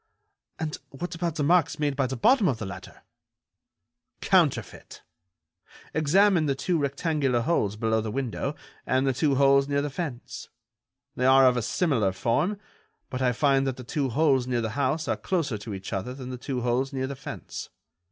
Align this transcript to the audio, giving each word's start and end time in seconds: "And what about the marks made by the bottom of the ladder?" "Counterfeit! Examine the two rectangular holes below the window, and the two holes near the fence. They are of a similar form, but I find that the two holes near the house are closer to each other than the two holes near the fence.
"And 0.57 0.79
what 0.89 1.13
about 1.13 1.35
the 1.35 1.43
marks 1.43 1.77
made 1.77 1.95
by 1.95 2.07
the 2.07 2.17
bottom 2.17 2.47
of 2.47 2.57
the 2.57 2.65
ladder?" 2.65 3.03
"Counterfeit! 4.19 5.03
Examine 5.93 6.47
the 6.47 6.55
two 6.55 6.79
rectangular 6.79 7.41
holes 7.41 7.75
below 7.75 8.01
the 8.01 8.09
window, 8.09 8.55
and 8.87 9.05
the 9.05 9.13
two 9.13 9.35
holes 9.35 9.67
near 9.67 9.83
the 9.83 9.91
fence. 9.91 10.49
They 11.15 11.27
are 11.27 11.45
of 11.45 11.55
a 11.55 11.61
similar 11.61 12.13
form, 12.13 12.57
but 13.11 13.21
I 13.21 13.31
find 13.31 13.67
that 13.67 13.77
the 13.77 13.83
two 13.83 14.09
holes 14.09 14.47
near 14.47 14.59
the 14.61 14.71
house 14.71 15.07
are 15.07 15.15
closer 15.17 15.59
to 15.59 15.71
each 15.71 15.93
other 15.93 16.15
than 16.15 16.31
the 16.31 16.37
two 16.39 16.61
holes 16.61 16.91
near 16.91 17.05
the 17.05 17.15
fence. 17.15 17.69